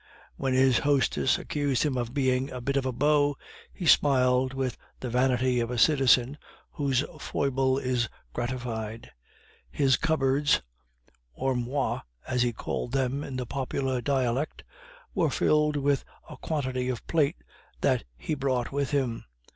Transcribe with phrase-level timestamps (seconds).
[0.35, 3.37] When his hostess accused him of being "a bit of a beau,"
[3.71, 6.39] he smiled with the vanity of a citizen
[6.71, 9.11] whose foible is gratified.
[9.69, 10.63] His cupboards
[11.39, 14.63] (ormoires, as he called them in the popular dialect)
[15.13, 17.37] were filled with a quantity of plate
[17.81, 19.25] that he brought with him.